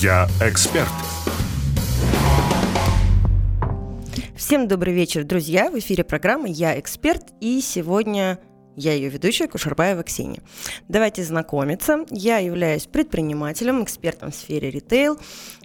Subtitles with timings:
[0.00, 0.88] Я эксперт.
[4.36, 5.70] Всем добрый вечер, друзья.
[5.70, 8.40] В эфире программа «Я эксперт» и сегодня
[8.76, 10.42] я ее ведущая Кушарбаева Ксения.
[10.88, 12.04] Давайте знакомиться.
[12.10, 15.18] Я являюсь предпринимателем, экспертом в сфере ритейл.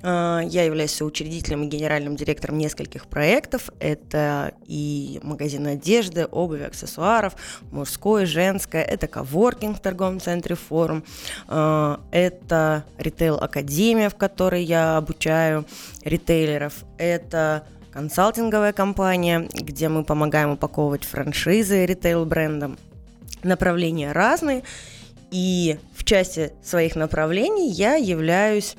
[0.04, 3.70] А, я являюсь соучредителем и генеральным директором нескольких проектов.
[3.80, 7.36] Это и магазин одежды, обуви, аксессуаров,
[7.71, 8.84] мужское, женское.
[8.84, 11.04] Это коворкинг в торговом центре «Форум».
[11.48, 15.65] А, это ритейл-академия, в которой я обучаю
[16.04, 16.73] ритейлеров.
[16.98, 22.78] Это консалтинговая компания, где мы помогаем упаковывать франшизы ритейл-брендам
[23.43, 24.64] направления разные,
[25.32, 28.75] и в части своих направлений я являюсь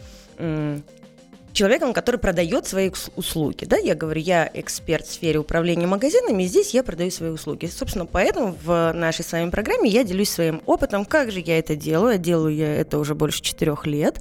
[1.53, 3.65] человеком, который продает свои услуги.
[3.65, 3.77] Да?
[3.77, 7.67] Я говорю, я эксперт в сфере управления магазинами, и здесь я продаю свои услуги.
[7.67, 11.77] Собственно, поэтому в нашей с вами программе я делюсь своим опытом, как же я это
[11.77, 12.19] делаю.
[12.19, 14.21] Делаю я это уже больше четырех лет.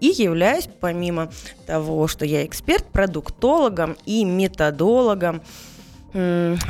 [0.00, 1.32] И являюсь, помимо
[1.66, 5.42] того, что я эксперт, продуктологом и методологом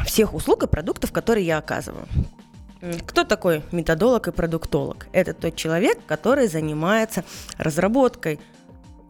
[0.06, 2.06] всех услуг и продуктов, которые я оказываю.
[3.06, 5.06] Кто такой методолог и продуктолог?
[5.12, 7.24] Это тот человек, который занимается
[7.56, 8.38] разработкой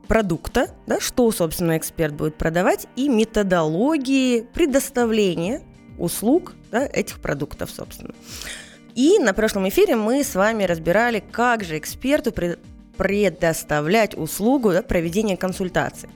[0.06, 5.62] продукта, да, что, собственно, эксперт будет продавать, и методологии предоставления
[5.98, 8.14] услуг да, этих продуктов, собственно.
[8.94, 12.33] И на прошлом эфире мы с вами разбирали, как же эксперту
[12.97, 16.09] предоставлять услугу да, проведения консультаций.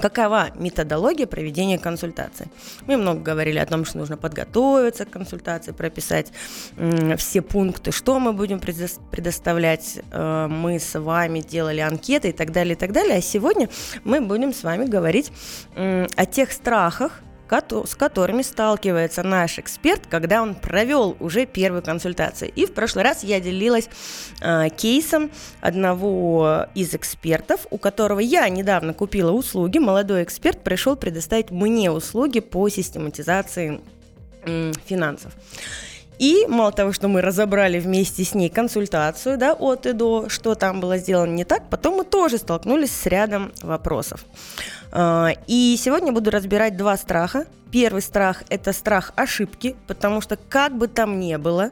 [0.00, 2.48] Какова методология проведения консультации?
[2.86, 6.32] Мы много говорили о том, что нужно подготовиться к консультации, прописать
[7.18, 10.00] все пункты, что мы будем предоставлять.
[10.10, 13.18] Э, мы с вами делали анкеты и так далее, и так далее.
[13.18, 13.68] А сегодня
[14.04, 15.30] мы будем с вами говорить
[15.74, 22.50] о тех страхах, с которыми сталкивается наш эксперт, когда он провел уже первую консультацию.
[22.54, 23.88] И в прошлый раз я делилась
[24.40, 29.78] э, кейсом одного из экспертов, у которого я недавно купила услуги.
[29.78, 33.80] Молодой эксперт пришел предоставить мне услуги по систематизации
[34.46, 35.32] э, финансов.
[36.18, 40.54] И мало того, что мы разобрали вместе с ней консультацию да, от и до, что
[40.54, 44.24] там было сделано не так, потом мы тоже столкнулись с рядом вопросов.
[44.92, 47.46] А, и сегодня буду разбирать два страха.
[47.70, 51.70] Первый страх– это страх ошибки, потому что как бы там ни было,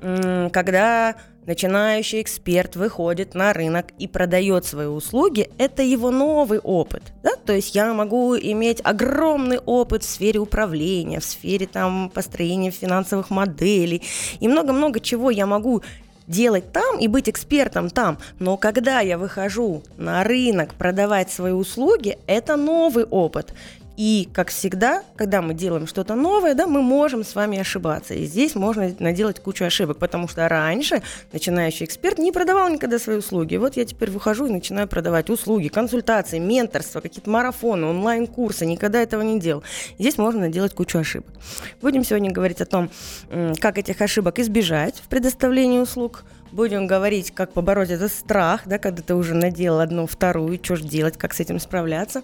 [0.00, 7.02] когда начинающий эксперт выходит на рынок и продает свои услуги, это его новый опыт.
[7.22, 7.32] Да?
[7.44, 13.30] То есть я могу иметь огромный опыт в сфере управления, в сфере там, построения финансовых
[13.30, 14.02] моделей
[14.38, 15.82] и много-много чего я могу
[16.26, 18.18] делать там и быть экспертом там.
[18.38, 23.52] Но когда я выхожу на рынок продавать свои услуги, это новый опыт.
[24.00, 28.14] И, как всегда, когда мы делаем что-то новое, да, мы можем с вами ошибаться.
[28.14, 31.02] И здесь можно наделать кучу ошибок, потому что раньше
[31.34, 33.56] начинающий эксперт не продавал никогда свои услуги.
[33.56, 38.64] Вот я теперь выхожу и начинаю продавать услуги, консультации, менторство, какие-то марафоны, онлайн-курсы.
[38.64, 39.64] Никогда этого не делал.
[39.98, 41.34] И здесь можно наделать кучу ошибок.
[41.82, 42.88] Будем сегодня говорить о том,
[43.60, 49.02] как этих ошибок избежать в предоставлении услуг– Будем говорить, как побороть этот страх, да, когда
[49.02, 52.22] ты уже надел одну, вторую, что же делать, как с этим справляться.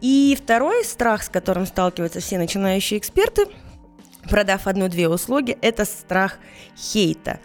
[0.00, 3.46] И второй страх, с которым сталкиваются все начинающие эксперты,
[4.28, 6.38] продав одну-две услуги, это страх
[6.76, 7.40] хейта.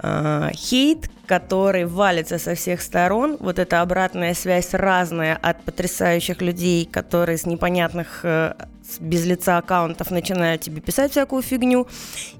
[0.00, 6.86] Uh, хейт, который валится со всех сторон, вот эта обратная связь разная от потрясающих людей,
[6.86, 8.54] которые с непонятных uh,
[9.00, 11.86] без лица аккаунтов начинают тебе писать всякую фигню,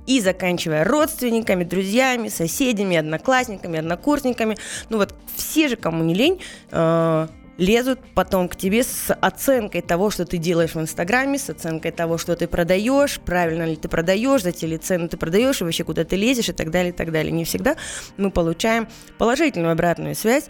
[0.06, 4.56] и заканчивая родственниками, друзьями, соседями, одноклассниками, однокурсниками.
[4.88, 6.40] Ну вот все же, кому не лень,
[6.70, 11.90] э, лезут потом к тебе с оценкой того, что ты делаешь в Инстаграме, с оценкой
[11.90, 15.64] того, что ты продаешь, правильно ли ты продаешь, за те ли цены ты продаешь, и
[15.64, 17.32] вообще куда ты лезешь, и так далее, и так далее.
[17.32, 17.76] Не всегда
[18.16, 18.88] мы получаем
[19.18, 20.46] положительную обратную связь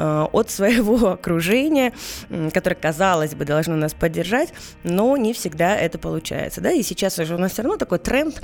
[0.00, 1.92] Э, от своего окружения,
[2.54, 4.54] которое, казалось бы, должно нас поддержать,
[4.84, 6.60] но не всегда это получается.
[6.60, 6.70] Да?
[6.70, 8.40] И сейчас уже у нас все равно такой тренд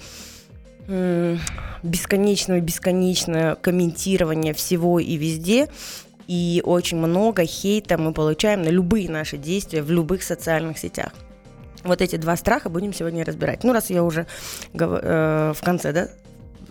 [0.87, 5.69] бесконечного бесконечное комментирование всего и везде,
[6.27, 11.13] и очень много хейта мы получаем на любые наши действия в любых социальных сетях.
[11.83, 13.63] Вот эти два страха будем сегодня разбирать.
[13.63, 14.27] Ну, раз я уже
[14.73, 16.09] э, в конце, да,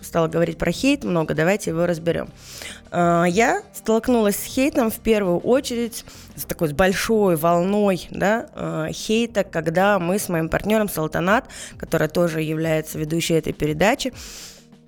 [0.04, 2.28] стала говорить про хейт много, давайте его разберем.
[2.90, 6.04] А, я столкнулась с хейтом в первую очередь,
[6.36, 11.48] с такой с большой волной да, а, хейта, когда мы с моим партнером Салтанат,
[11.78, 14.12] которая тоже является ведущей этой передачи,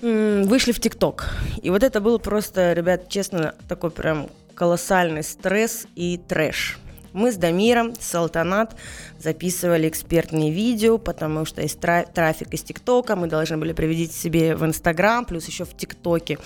[0.02, 1.30] вышли в ТикТок.
[1.62, 6.78] И вот это был просто, ребят, честно, такой прям колоссальный стресс и трэш.
[7.16, 8.76] Мы с Дамиром, Салтанат
[9.18, 14.54] записывали экспертные видео, потому что есть тра- трафик из ТикТока, мы должны были приводить себе
[14.54, 16.38] в Инстаграм, плюс еще в ТикТоке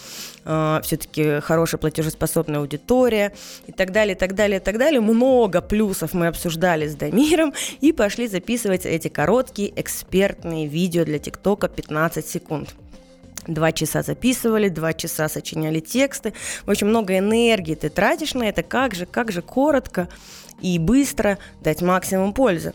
[0.45, 3.33] э, все-таки хорошая платежеспособная аудитория
[3.67, 5.01] и так далее, и так далее, и так далее.
[5.01, 11.69] Много плюсов мы обсуждали с Дамиром и пошли записывать эти короткие экспертные видео для ТикТока
[11.69, 12.77] 15 секунд.
[13.50, 16.35] Два часа записывали, два часа сочиняли тексты.
[16.69, 18.62] Очень много энергии ты тратишь на это.
[18.62, 20.08] Как же, как же коротко
[20.61, 22.75] и быстро дать максимум пользы.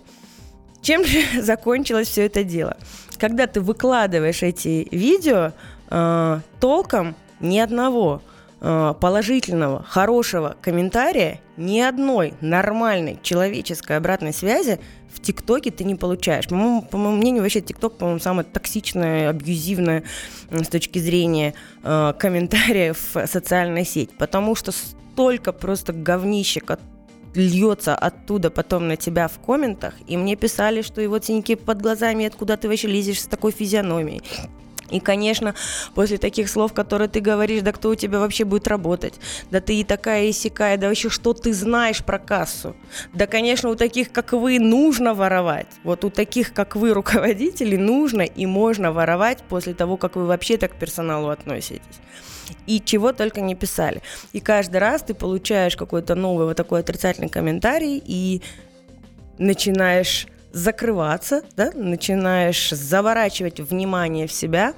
[0.81, 2.75] Чем же закончилось все это дело?
[3.17, 5.53] Когда ты выкладываешь эти видео,
[5.89, 8.21] э, толком ни одного
[8.59, 14.81] э, положительного, хорошего комментария, ни одной нормальной человеческой обратной связи
[15.15, 16.47] в ТикТоке ты не получаешь.
[16.47, 20.03] По моему, по моему мнению, вообще ТикТок, по-моему, самое токсичное, абьюзивное
[20.51, 21.53] с точки зрения
[21.83, 26.61] э, комментариев социальная сеть, потому что столько просто говнища,
[27.33, 31.81] льется оттуда потом на тебя в комментах, и мне писали, что и вот синяки под
[31.81, 34.21] глазами, откуда ты вообще лезешь с такой физиономией.
[34.89, 35.55] И, конечно,
[35.95, 39.15] после таких слов, которые ты говоришь, да кто у тебя вообще будет работать?
[39.49, 42.75] Да ты и такая, и сякая, да вообще что ты знаешь про кассу?
[43.13, 45.67] Да, конечно, у таких, как вы, нужно воровать.
[45.83, 50.57] Вот у таких, как вы, руководителей, нужно и можно воровать после того, как вы вообще
[50.57, 51.99] так к персоналу относитесь.
[52.67, 54.03] И чего только не писали.
[54.33, 58.43] И каждый раз ты получаешь какой-то новый вот такой отрицательный комментарий и
[59.39, 64.73] начинаешь закрываться, да, начинаешь заворачивать внимание в себя,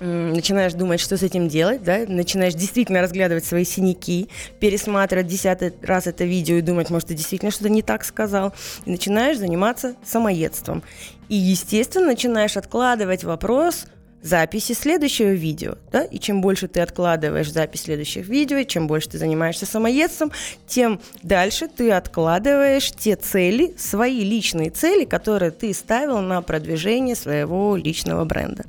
[0.00, 4.28] начинаешь думать, что с этим делать, да, начинаешь действительно разглядывать свои синяки,
[4.58, 8.52] пересматривать десятый раз это видео и думать, может, ты действительно что-то не так сказал,
[8.84, 10.82] и начинаешь заниматься самоедством.
[11.28, 13.86] И, естественно, начинаешь откладывать вопрос–
[14.24, 19.10] записи следующего видео, да, и чем больше ты откладываешь запись следующих видео, и чем больше
[19.10, 20.32] ты занимаешься самоедством,
[20.66, 27.76] тем дальше ты откладываешь те цели, свои личные цели, которые ты ставил на продвижение своего
[27.76, 28.64] личного бренда.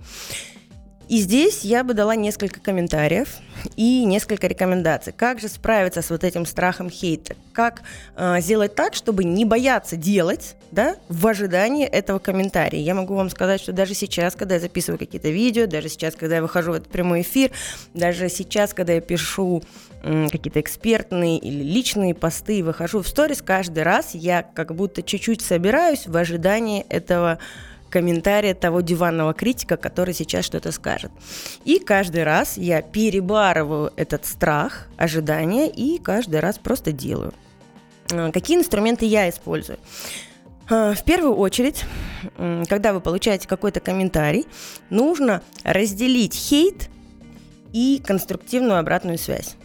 [1.07, 3.38] И здесь я бы дала несколько комментариев
[3.75, 5.13] и несколько рекомендаций.
[5.13, 7.36] Как же справиться с вот этим страхом хейта?
[7.54, 7.84] Как
[8.16, 12.81] э, сделать так, чтобы не бояться делать да, в ожидании этого комментария?
[12.81, 16.38] Я могу вам сказать, что даже сейчас, когда я записываю какие-то видео, даже сейчас, когда
[16.38, 17.51] я выхожу в этот прямой эфир,
[17.94, 19.63] даже сейчас, когда я пишу
[20.01, 25.42] э, какие-то экспертные или личные посты, выхожу в сторис, каждый раз я как будто чуть-чуть
[25.42, 27.46] собираюсь в ожидании этого комментария
[28.60, 31.12] того диванного критика, который сейчас что-то скажет.
[31.64, 37.34] И каждый раз я перебарываю этот страх, ожидания и каждый раз просто делаю.
[38.12, 39.80] А, какие инструменты я использую?
[40.70, 41.86] А, в первую очередь,
[42.68, 44.46] когда вы получаете какой-то комментарий,
[44.90, 46.90] нужно разделить хейт
[47.74, 49.56] и конструктивную обратную связь.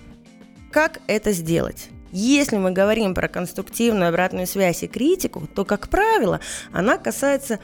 [0.71, 1.89] Как это сделать?
[2.13, 6.41] Если мы говорим про конструктивную обратную связь и критику, то, как правило,
[6.73, 7.61] она касается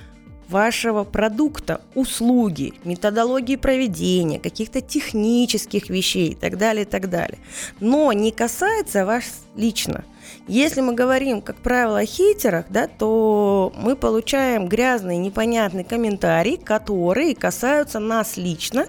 [0.48, 7.38] вашего продукта, услуги, методологии проведения, каких-то технических вещей и так далее, и так далее.
[7.80, 9.24] Но не касается вас
[9.56, 10.04] лично.
[10.48, 17.34] Если мы говорим, как правило, о хейтерах, да, то мы получаем грязный, непонятный комментарий, которые
[17.34, 18.86] касаются нас лично,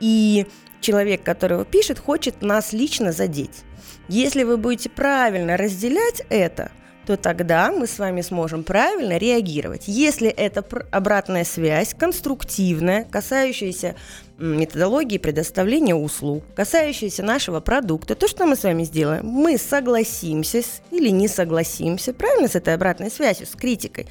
[0.00, 0.46] и
[0.80, 3.64] человек, который его пишет, хочет нас лично задеть.
[4.08, 6.72] Если вы будете правильно разделять это–
[7.08, 9.84] то тогда мы с вами сможем правильно реагировать.
[9.86, 13.94] Если это обратная связь, конструктивная, касающаяся
[14.36, 20.60] методологии предоставления услуг, касающаяся нашего продукта, то, что мы с вами сделаем, мы согласимся
[20.90, 24.06] или не согласимся, правильно, с этой обратной связью, с критикой,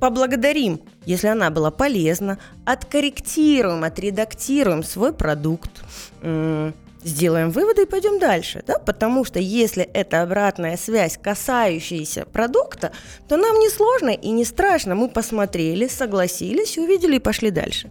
[0.00, 5.82] поблагодарим, если она была полезна, откорректируем, отредактируем свой продукт,
[7.06, 12.92] сделаем выводы и пойдем дальше, да, потому что если это обратная связь, касающаяся продукта,
[13.28, 17.90] то нам не сложно и не страшно, мы посмотрели, согласились, увидели и пошли дальше.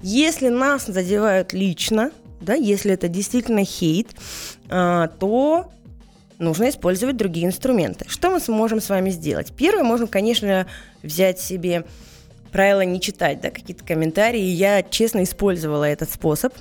[0.00, 4.08] Если нас задевают лично, да, если это действительно хейт,
[4.68, 5.70] а, то
[6.38, 8.04] нужно использовать другие инструменты.
[8.08, 9.52] Что мы сможем с вами сделать?
[9.56, 10.66] Первое, можно, конечно,
[11.02, 11.84] взять себе
[12.52, 14.40] правило не читать, да, какие-то комментарии.
[14.40, 16.52] Я честно использовала этот способ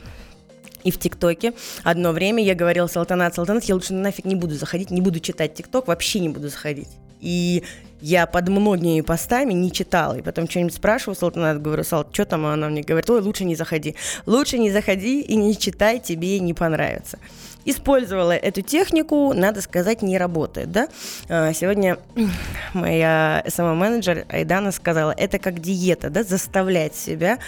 [0.83, 1.53] и в ТикТоке.
[1.83, 5.53] Одно время я говорила Салтанат, Салтанат, я лучше нафиг не буду заходить, не буду читать
[5.53, 6.89] ТикТок, вообще не буду заходить.
[7.19, 7.63] И
[8.01, 10.17] я под многими постами не читала.
[10.17, 12.45] И потом что-нибудь спрашиваю Салтанат, говорю, Салт, что там?
[12.45, 13.95] Она мне говорит, ой, лучше не заходи.
[14.25, 17.19] Лучше не заходи и не читай, тебе не понравится
[17.65, 20.71] использовала эту технику, надо сказать, не работает.
[20.71, 20.87] Да?
[21.29, 21.97] А, сегодня
[22.73, 27.39] моя SMM-менеджер Айдана сказала, это как диета, да, заставлять себя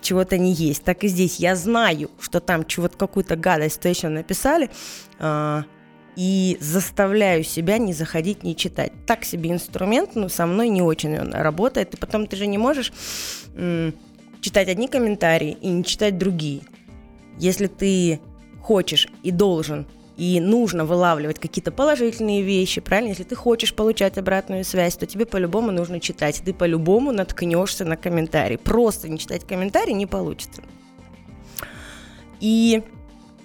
[0.00, 0.84] чего-то не есть.
[0.84, 4.70] Так и здесь я знаю, что там чего-то какую-то гадость точно написали,
[5.18, 5.64] а,
[6.16, 8.92] и заставляю себя не заходить, не читать.
[9.06, 11.94] Так себе инструмент, но со мной не очень он работает.
[11.94, 12.92] И потом ты же не можешь
[14.40, 16.62] читать одни комментарии и не читать другие.
[17.38, 18.20] Если ты
[18.60, 19.86] хочешь и должен
[20.20, 23.08] и нужно вылавливать какие-то положительные вещи, правильно?
[23.08, 26.42] Если ты хочешь получать обратную связь, то тебе по-любому нужно читать.
[26.44, 28.58] Ты по-любому наткнешься на комментарий.
[28.58, 30.62] Просто не читать комментарий не получится.
[32.38, 32.82] И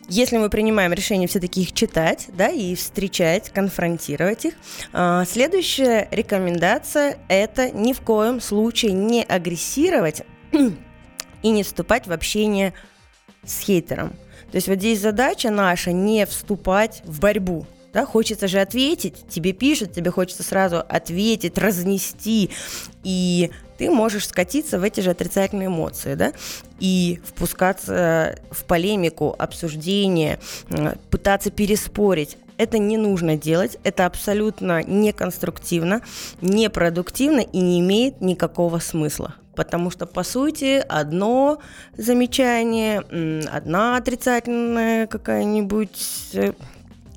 [0.09, 4.53] если мы принимаем решение все-таки их читать, да, и встречать, конфронтировать их,
[4.91, 10.23] э, следующая рекомендация– это ни в коем случае не агрессировать
[11.41, 12.73] и не вступать в общение
[13.45, 14.13] с хейтером.
[14.55, 17.65] То есть вот здесь задача наша не вступать в борьбу.
[17.91, 22.51] Да, хочется же ответить, тебе пишут, тебе хочется сразу ответить, разнести,
[23.03, 26.31] и ты можешь скатиться в эти же отрицательные эмоции, да,
[26.79, 30.39] и впускаться в полемику, обсуждение,
[31.09, 32.37] пытаться переспорить.
[32.55, 36.01] Это не нужно делать, это абсолютно неконструктивно,
[36.39, 39.35] непродуктивно и не имеет никакого смысла.
[39.55, 41.59] Потому что, по сути, одно
[41.97, 42.99] замечание,
[43.49, 46.53] одна отрицательная какая-нибудь э,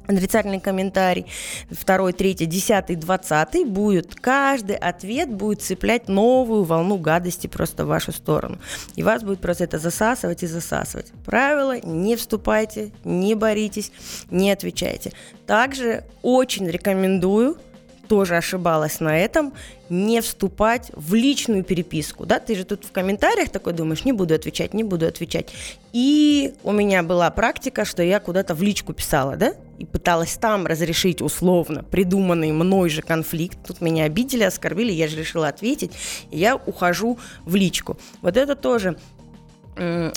[0.08, 1.26] отрицательный комментарий,
[1.70, 8.12] второй, третий, десятый, двадцатый будет, каждый ответ будет цеплять новую волну гадости просто в вашу
[8.12, 8.58] сторону.
[8.96, 11.12] И вас будет просто это засасывать и засасывать.
[11.24, 13.92] Правило, не вступайте, не боритесь,
[14.30, 15.12] не отвечайте.
[15.46, 17.58] Также очень рекомендую
[18.08, 19.52] тоже ошибалась на этом,
[19.88, 24.34] не вступать в личную переписку, да, ты же тут в комментариях такой думаешь, не буду
[24.34, 25.50] отвечать, не буду отвечать.
[25.92, 30.66] И у меня была практика, что я куда-то в личку писала, да, и пыталась там
[30.66, 33.58] разрешить условно придуманный мной же конфликт.
[33.66, 35.92] Тут меня обидели, оскорбили, я же решила ответить,
[36.30, 37.98] и я ухожу в личку.
[38.20, 38.98] Вот это тоже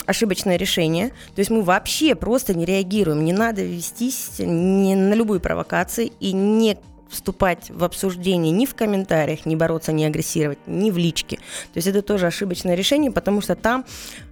[0.06, 1.10] ошибочное решение.
[1.34, 3.24] То есть мы вообще просто не реагируем.
[3.24, 6.78] Не надо вестись ни на любые провокации и не
[7.12, 11.36] вступать в обсуждение ни в комментариях, не бороться, не агрессировать, ни в личке.
[11.36, 13.84] То есть это тоже ошибочное решение, потому что там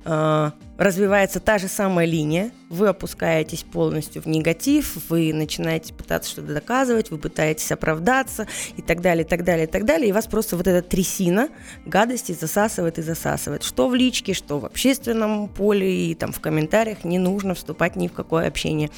[0.04, 6.54] э, развивается та же самая линия, вы опускаетесь полностью в негатив, вы начинаете пытаться что-то
[6.54, 8.46] доказывать, вы пытаетесь оправдаться
[8.76, 11.48] и так далее, и так далее, и так далее, и вас просто вот эта трясина
[11.84, 13.62] гадости засасывает и засасывает.
[13.62, 18.08] Что в личке, что в общественном поле и там в комментариях не нужно вступать ни
[18.08, 18.90] в какое общение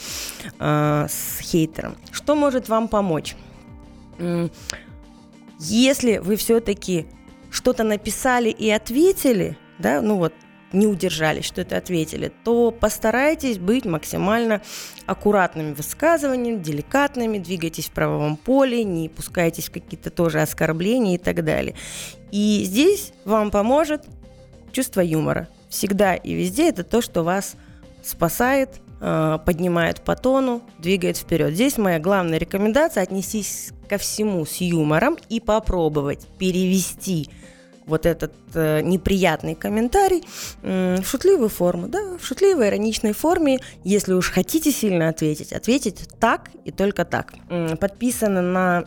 [0.61, 1.97] э, с хейтером.
[2.13, 3.35] Что может вам помочь?
[5.59, 7.07] Если вы все-таки
[7.51, 10.33] что-то написали и ответили, да, ну вот
[10.73, 14.63] не удержались, что-то ответили, то постарайтесь быть максимально
[15.07, 21.45] аккуратными высказываниями, деликатными, двигайтесь в правовом поле, не пускайтесь в какие-то тоже оскорбления и так
[21.45, 21.75] далее.
[22.31, 24.07] И здесь вам поможет
[24.73, 25.49] чувство юмора.
[25.69, 27.57] Всегда и везде это то, что вас
[28.03, 31.55] спасает поднимает по тону, двигает вперед.
[31.55, 37.29] Здесь моя главная рекомендация отнестись ко всему с юмором и попробовать перевести
[37.87, 40.23] вот этот э, неприятный комментарий
[40.63, 43.59] э, в шутливую форму, да, в шутливой, ироничной форме.
[43.85, 47.33] Если уж хотите сильно ответить, ответить так и только так.
[47.49, 48.85] Э, подписано на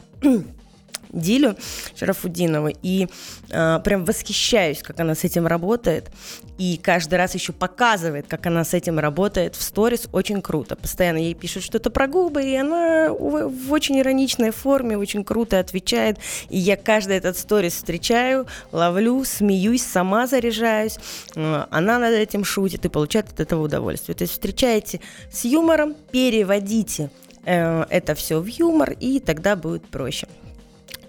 [1.10, 1.56] Дилю
[1.96, 3.08] Шарафудинову, и
[3.50, 6.12] э, прям восхищаюсь, как она с этим работает,
[6.58, 10.76] и каждый раз еще показывает, как она с этим работает в сторис, очень круто.
[10.76, 16.18] Постоянно ей пишут что-то про губы, и она в, очень ироничной форме очень круто отвечает,
[16.50, 20.98] и я каждый этот сторис встречаю, ловлю, смеюсь, сама заряжаюсь,
[21.36, 24.16] э, она над этим шутит и получает от этого удовольствие.
[24.16, 27.10] То есть встречаете с юмором, переводите
[27.46, 30.28] э, это все в юмор, и тогда будет проще.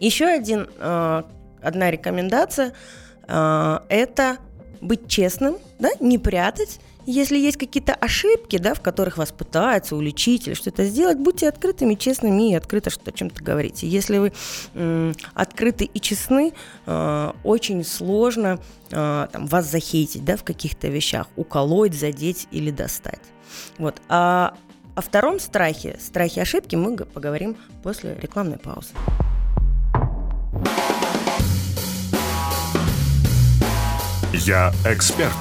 [0.00, 1.22] Еще один, э,
[1.62, 2.72] одна рекомендация
[3.26, 4.38] э,– это
[4.80, 6.80] быть честным, да, не прятать.
[7.06, 11.94] Если есть какие-то ошибки, да, в которых вас пытаются уличить или что-то сделать, будьте открытыми,
[11.94, 13.86] честными и открыто что-то чем-то говорите.
[13.86, 14.32] Если вы
[15.34, 16.52] открыты и честны,
[16.86, 18.58] э, очень сложно
[18.90, 23.22] там, вас захейтить да, в каких-то вещах, уколоть, задеть или достать.
[23.78, 24.00] Вот.
[24.08, 24.54] А
[24.96, 28.94] о втором страхе, страхе ошибки, мы поговорим после рекламной паузы.
[34.32, 35.32] Я эксперт.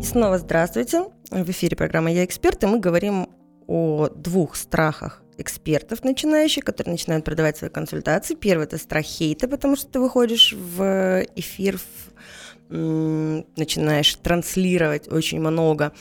[0.00, 1.06] И снова здравствуйте.
[1.30, 3.28] В эфире программа «Я эксперт», и мы говорим
[3.66, 8.34] о двух страхах экспертов начинающих, которые начинают продавать свои консультации.
[8.34, 11.80] Первый– это страх хейта, потому что ты выходишь в эфир,
[12.68, 15.92] начинаешь транслировать очень много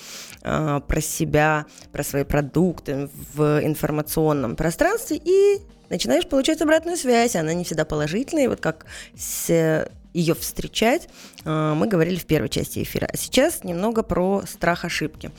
[0.43, 7.53] э, про себя, про свои продукты в информационном пространстве, и начинаешь получать обратную связь, она
[7.53, 8.85] не всегда положительная, вот как
[9.17, 11.07] с ее встречать,
[11.45, 13.07] мы говорили в первой части эфира.
[13.11, 15.31] А сейчас немного про страх ошибки.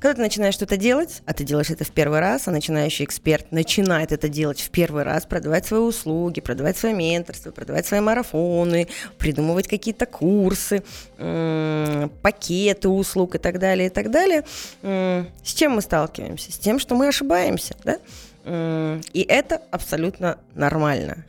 [0.00, 3.52] Когда ты начинаешь что-то делать, а ты делаешь это в первый раз, а начинающий эксперт
[3.52, 8.88] начинает это делать в первый раз, продавать свои услуги, продавать свое менторство, продавать свои марафоны,
[9.16, 10.82] придумывать какие-то курсы,
[11.16, 14.44] пакеты услуг и так далее, и так далее.
[14.82, 16.52] С чем мы сталкиваемся?
[16.52, 17.98] С тем, что мы ошибаемся, да?
[18.46, 21.24] И это абсолютно нормально.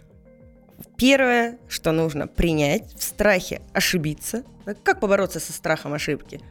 [0.97, 4.43] Первое, что нужно принять в страхе ошибиться.
[4.83, 6.41] Как побороться со страхом ошибки?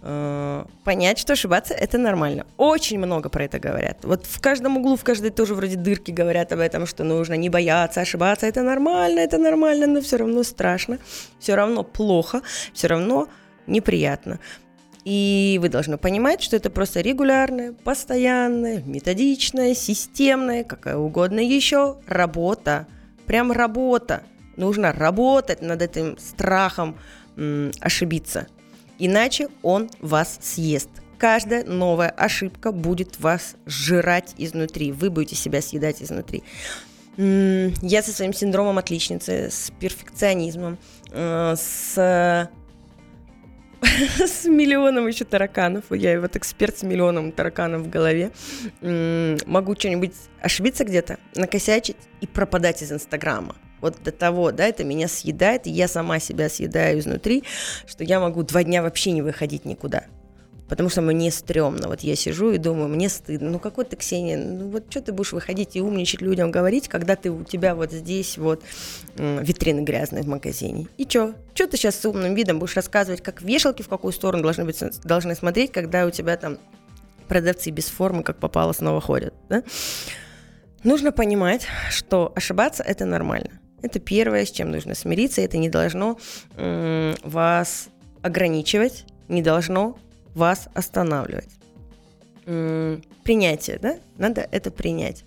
[0.00, 2.46] Э, понять, что ошибаться это нормально.
[2.56, 4.04] Очень много про это говорят.
[4.04, 7.48] Вот в каждом углу, в каждой тоже вроде дырки говорят об этом, что нужно не
[7.48, 10.98] бояться, ошибаться это нормально, это нормально, но все равно страшно,
[11.40, 13.28] все равно плохо, все равно
[13.66, 14.38] неприятно.
[15.04, 22.86] И вы должны понимать, что это просто регулярная, постоянная, методичная, системная, какая угодно еще работа.
[23.26, 24.22] Прям работа.
[24.56, 26.96] Нужно работать над этим страхом
[27.36, 28.48] м, ошибиться.
[28.98, 30.90] Иначе он вас съест.
[31.18, 34.92] Каждая новая ошибка будет вас жрать изнутри.
[34.92, 36.42] Вы будете себя съедать изнутри.
[37.16, 40.78] Я со своим синдромом отличницы, с перфекционизмом,
[41.10, 42.48] э, с
[44.18, 45.84] с миллионом еще тараканов.
[45.90, 48.30] Я вот эксперт с миллионом тараканов в голове.
[48.80, 53.56] Могу что-нибудь ошибиться где-то, накосячить и пропадать из Инстаграма.
[53.80, 57.44] Вот до того, да, это меня съедает, и я сама себя съедаю изнутри,
[57.86, 60.04] что я могу два дня вообще не выходить никуда
[60.68, 61.88] потому что мне стрёмно.
[61.88, 63.50] Вот я сижу и думаю, мне стыдно.
[63.50, 67.16] Ну какой ты, Ксения, ну вот что ты будешь выходить и умничать людям говорить, когда
[67.16, 68.62] ты у тебя вот здесь вот
[69.16, 70.86] витрины грязные в магазине.
[70.96, 71.34] И что?
[71.54, 74.82] Что ты сейчас с умным видом будешь рассказывать, как вешалки в какую сторону должны, быть,
[75.04, 76.58] должны смотреть, когда у тебя там
[77.26, 79.62] продавцы без формы, как попало, снова ходят, да?
[80.84, 83.50] Нужно понимать, что ошибаться– это нормально.
[83.82, 85.40] Это первое, с чем нужно смириться.
[85.40, 86.18] Это не должно
[86.56, 87.88] м- вас
[88.22, 89.98] ограничивать, не должно
[90.38, 91.50] вас останавливать.
[93.24, 93.98] Принятие, да?
[94.16, 95.24] Надо это принять.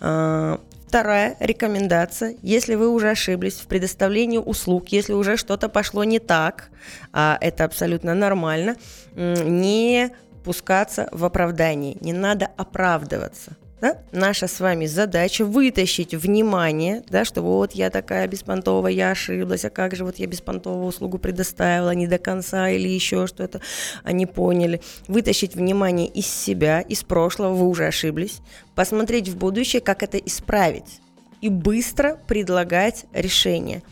[0.00, 6.20] А, вторая рекомендация, если вы уже ошиблись в предоставлении услуг, если уже что-то пошло не
[6.20, 6.70] так,
[7.12, 8.76] а это абсолютно нормально,
[9.14, 10.10] не
[10.44, 13.56] пускаться в оправдание, не надо оправдываться.
[13.84, 13.98] Да?
[14.12, 19.68] Наша с вами задача вытащить внимание, да, что вот я такая беспонтовая, я ошиблась, а
[19.68, 23.60] как же вот я беспонтовую услугу предоставила не до конца или еще что-то,
[24.02, 24.80] они поняли.
[25.06, 28.38] Вытащить внимание из себя, из прошлого, вы уже ошиблись,
[28.74, 31.00] посмотреть в будущее, как это исправить
[31.42, 33.82] и быстро предлагать решение.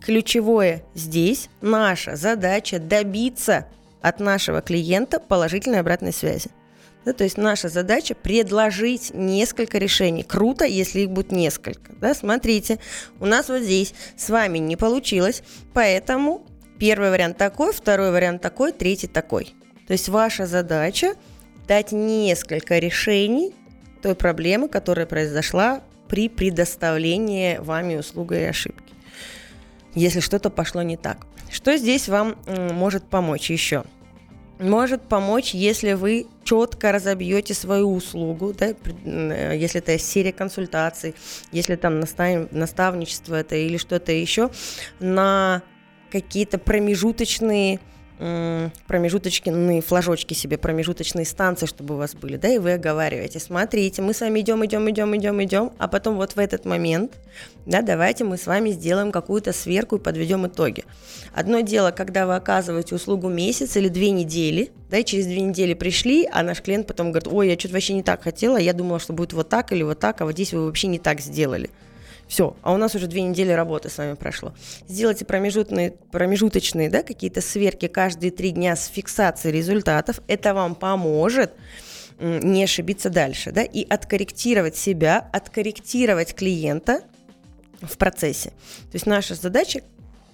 [0.00, 3.68] Ключевое здесь наша задача добиться
[4.02, 6.50] от нашего клиента положительной обратной связи.
[7.08, 10.22] Да, то есть наша задача предложить несколько решений.
[10.22, 11.94] Круто, если их будет несколько.
[11.94, 12.80] Да, смотрите,
[13.18, 15.42] у нас вот здесь с вами не получилось,
[15.72, 16.46] поэтому
[16.78, 19.54] первый вариант такой, второй вариант такой, третий такой.
[19.86, 21.14] То есть ваша задача
[21.66, 23.54] дать несколько решений
[24.02, 28.92] той проблемы, которая произошла при предоставлении вами услуги и ошибки.
[29.94, 31.26] Если что-то пошло не так.
[31.50, 33.84] Что здесь вам может помочь еще?
[34.58, 41.14] Может помочь, если вы четко разобьете свою услугу, да, э, если это серия консультаций,
[41.52, 44.50] если там настав, наставничество это или что-то еще,
[45.00, 45.62] на
[46.10, 47.80] какие-то промежуточные
[48.18, 54.12] промежуточные флажочки себе, промежуточные станции, чтобы у вас были, да, и вы оговариваете, смотрите, мы
[54.12, 57.12] с вами идем, идем, идем, идем, идем, а потом вот в этот момент,
[57.64, 60.84] да, давайте мы с вами сделаем какую-то сверку и подведем итоги.
[61.32, 65.74] Одно дело, когда вы оказываете услугу месяц или две недели, да, и через две недели
[65.74, 68.98] пришли, а наш клиент потом говорит, ой, я что-то вообще не так хотела, я думала,
[68.98, 71.70] что будет вот так или вот так, а вот здесь вы вообще не так сделали.
[72.28, 74.54] Все, а у нас уже две недели работы с вами прошло.
[74.86, 80.20] Сделайте промежуточные, промежуточные да, какие-то сверки каждые три дня с фиксацией результатов.
[80.28, 81.52] Это вам поможет
[82.20, 87.02] не ошибиться дальше, да, и откорректировать себя, откорректировать клиента
[87.80, 88.50] в процессе.
[88.50, 89.82] То есть наша задача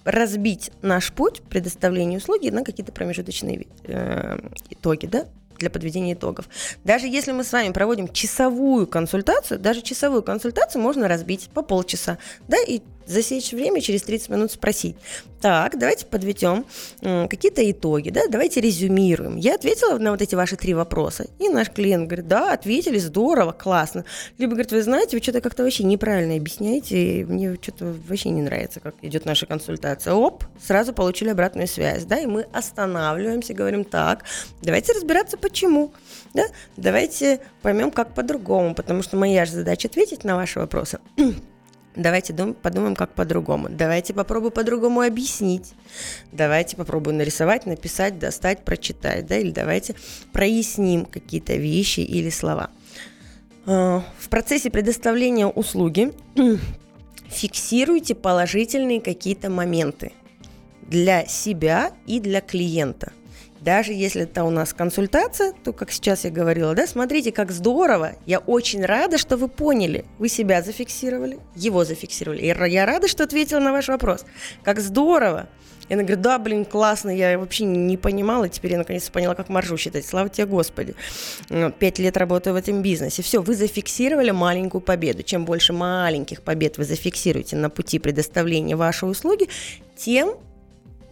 [0.03, 5.25] разбить наш путь предоставления услуги на какие-то промежуточные э, итоги, да,
[5.57, 6.47] для подведения итогов.
[6.83, 12.17] Даже если мы с вами проводим часовую консультацию, даже часовую консультацию можно разбить по полчаса,
[12.47, 14.95] да, и засечь время, через 30 минут спросить.
[15.41, 16.65] Так, давайте подведем
[17.01, 19.35] какие-то итоги, да, давайте резюмируем.
[19.35, 23.51] Я ответила на вот эти ваши три вопроса, и наш клиент говорит, да, ответили, здорово,
[23.51, 24.05] классно.
[24.39, 28.79] Либо говорит, вы знаете, вы что-то как-то вообще неправильно объясняете, мне что-то вообще не нравится,
[28.79, 30.13] как идет наша консультация.
[30.13, 34.23] Оп, сразу получили обратную связь, да, и мы останавливаемся, говорим, так,
[34.63, 35.91] давайте разбираться, почему,
[36.33, 40.97] да, давайте поймем, как по-другому, потому что моя же задача ответить на ваши вопросы.
[41.95, 43.69] Давайте подумаем, как по-другому.
[43.69, 45.73] Давайте попробуем по-другому объяснить.
[46.31, 49.25] Давайте попробуем нарисовать, написать, достать, прочитать.
[49.25, 49.37] Да?
[49.37, 49.95] Или давайте
[50.31, 52.69] проясним какие-то вещи или слова.
[53.65, 56.11] А, в процессе предоставления услуги
[57.29, 60.11] фиксируйте положительные какие-то моменты
[60.81, 63.11] для себя и для клиента–
[63.65, 68.13] даже если это у нас консультация, то, как сейчас я говорила, да, смотрите, как здорово.
[68.27, 70.05] Я очень рада, что вы поняли.
[70.19, 72.41] Вы себя зафиксировали, его зафиксировали.
[72.41, 74.23] И я рада, что ответила на ваш вопрос.
[74.63, 75.49] Как здорово.
[75.89, 79.49] И она говорит, да, блин, классно, я вообще не понимала, теперь я наконец поняла, как
[79.49, 80.05] маржу считать.
[80.05, 80.93] Слава тебе, Господи.
[81.49, 83.23] Ну, пять лет работаю в этом бизнесе.
[83.23, 85.23] Все, вы зафиксировали маленькую победу.
[85.23, 89.49] Чем больше маленьких побед вы зафиксируете на пути предоставления вашей услуги,
[89.95, 90.35] тем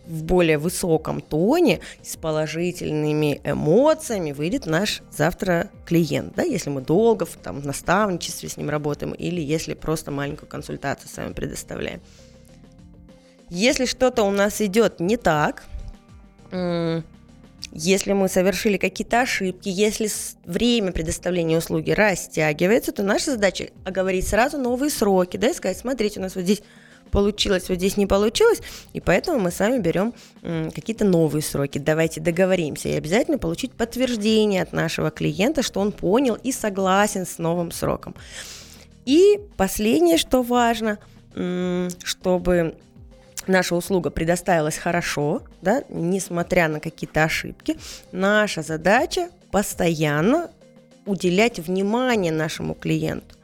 [0.05, 7.25] в более высоком тоне, с положительными эмоциями выйдет наш завтра клиент, да, если мы долго
[7.25, 12.01] в, там, наставничестве с ним работаем или если просто маленькую консультацию с вами предоставляем.
[13.49, 15.63] Если что-то у нас идет не так,
[17.71, 20.09] если мы совершили какие-то ошибки, если
[20.45, 26.19] время предоставления услуги растягивается, то наша задача оговорить сразу новые сроки, да, и сказать, смотрите,
[26.19, 26.61] у нас вот здесь
[27.13, 31.77] получилось, вот здесь не получилось, и поэтому мы с вами берем какие-то новые сроки.
[31.77, 37.37] Давайте договоримся и обязательно получить подтверждение от нашего клиента, что он понял и согласен с
[37.37, 38.15] новым сроком.
[39.05, 40.97] И последнее, что важно,
[42.03, 42.75] чтобы
[43.45, 47.77] наша услуга предоставилась хорошо, да, несмотря на какие-то ошибки,
[48.11, 50.49] наша задача постоянно
[51.05, 53.35] уделять внимание нашему клиенту.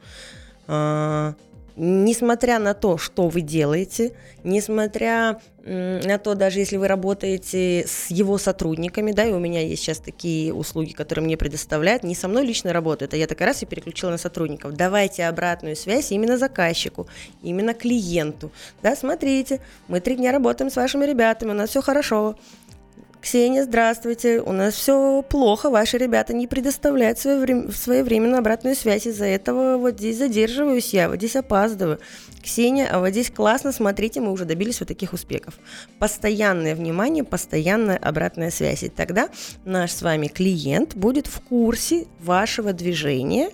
[1.82, 4.12] Несмотря на то, что вы делаете,
[4.44, 9.80] несмотря на то, даже если вы работаете с его сотрудниками, да, и у меня есть
[9.82, 13.62] сейчас такие услуги, которые мне предоставляют, не со мной лично работают, а я так раз
[13.62, 14.74] и переключила на сотрудников.
[14.74, 17.08] Давайте обратную связь именно заказчику,
[17.42, 18.52] именно клиенту.
[18.82, 22.36] Да, смотрите, мы три дня работаем с вашими ребятами, у нас все хорошо,
[23.20, 24.40] Ксения, здравствуйте.
[24.40, 25.68] У нас все плохо.
[25.68, 27.70] Ваши ребята не предоставляют своеврем...
[27.70, 29.06] своевременную обратную связь.
[29.06, 31.98] Из-за этого вот здесь задерживаюсь я, вот здесь опаздываю.
[32.42, 35.58] Ксения, а вот здесь классно, смотрите, мы уже добились вот таких успехов.
[35.98, 38.84] Постоянное внимание, постоянная обратная связь.
[38.84, 39.28] И тогда
[39.66, 43.50] наш с вами клиент будет в курсе вашего движения,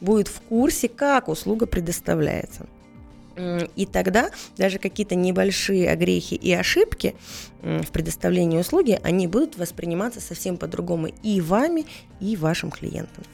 [0.00, 2.66] будет в курсе, как услуга предоставляется.
[3.36, 7.14] И тогда даже какие-то небольшие огрехи и ошибки
[7.60, 11.86] в предоставлении услуги, они будут восприниматься совсем по-другому и вами,
[12.20, 13.24] и вашим клиентам.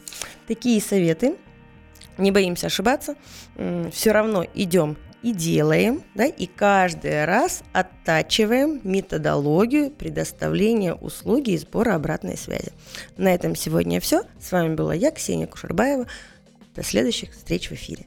[0.46, 1.36] Такие советы.
[2.16, 3.14] Не боимся ошибаться.
[3.92, 11.96] Все равно идем и делаем, да, и каждый раз оттачиваем методологию предоставления услуги и сбора
[11.96, 12.72] обратной связи.
[13.16, 14.22] На этом сегодня все.
[14.40, 16.06] С вами была я, Ксения Кушербаева.
[16.74, 18.06] До следующих встреч в эфире.